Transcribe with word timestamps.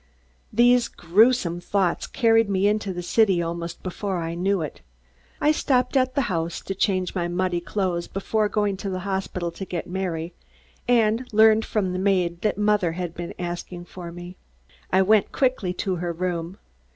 These 0.51 0.87
gruesome 0.87 1.59
thoughts 1.61 2.07
carried 2.07 2.49
me 2.49 2.67
into 2.67 2.91
the 2.91 3.03
city 3.03 3.39
almost 3.39 3.83
before 3.83 4.17
I 4.17 4.33
knew 4.33 4.63
it. 4.63 4.81
I 5.39 5.51
stopped 5.51 5.95
at 5.95 6.15
the 6.15 6.21
house 6.21 6.59
to 6.61 6.73
change 6.73 7.13
my 7.13 7.27
muddy 7.27 7.59
clothes, 7.61 8.07
before 8.07 8.49
going 8.49 8.77
to 8.77 8.89
the 8.89 9.01
hospital 9.01 9.51
to 9.51 9.63
get 9.63 9.85
Mary, 9.85 10.33
and 10.87 11.31
learned 11.31 11.65
from 11.65 11.93
the 11.93 11.99
maid 11.99 12.41
that 12.41 12.57
mother 12.57 12.93
had 12.93 13.13
been 13.13 13.35
asking 13.37 13.85
for 13.85 14.11
me. 14.11 14.37
I 14.91 15.03
went 15.03 15.31
quickly 15.31 15.71
to 15.73 15.97
her 15.97 16.11
room. 16.11 16.57